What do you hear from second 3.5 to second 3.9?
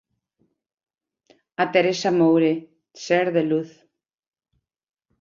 luz.